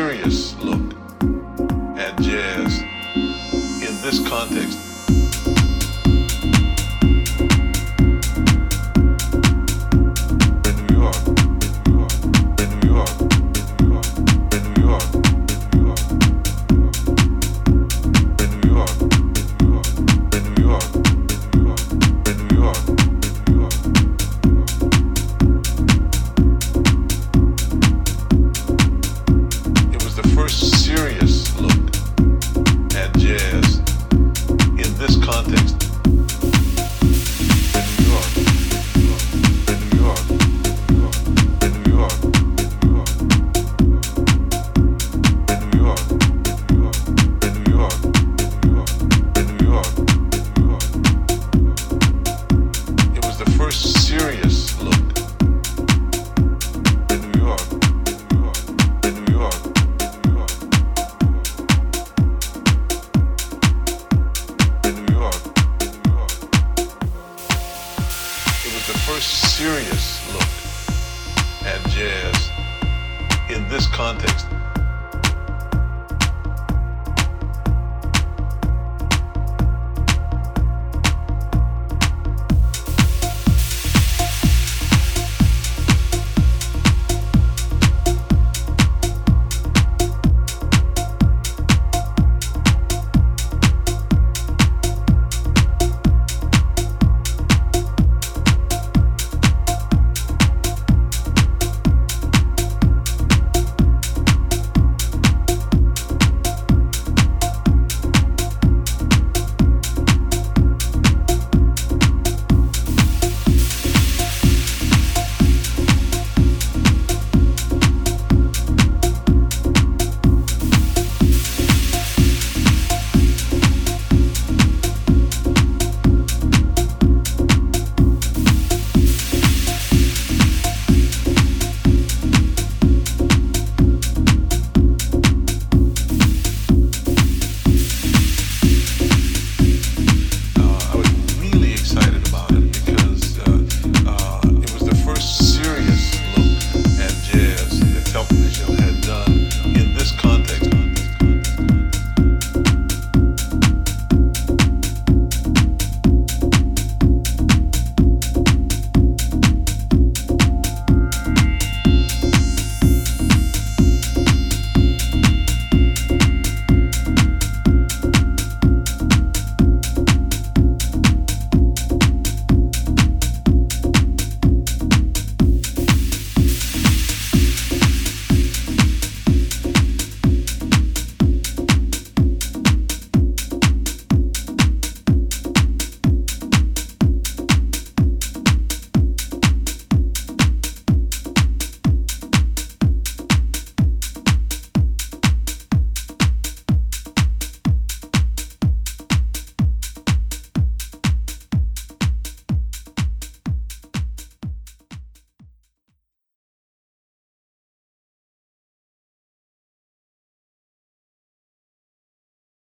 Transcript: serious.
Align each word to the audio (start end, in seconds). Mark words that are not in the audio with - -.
serious. 0.00 0.49